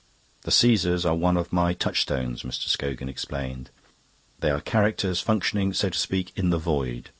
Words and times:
The 0.41 0.49
Caesars 0.49 1.05
are 1.05 1.13
one 1.13 1.37
of 1.37 1.53
my 1.53 1.73
touchstones," 1.75 2.41
Mr. 2.41 2.67
Scogan 2.69 3.07
explained. 3.07 3.69
"They 4.39 4.49
are 4.49 4.59
characters 4.59 5.21
functioning, 5.21 5.73
so 5.73 5.89
to 5.91 5.99
speak, 5.99 6.33
in 6.35 6.49
the 6.49 6.57
void. 6.57 7.09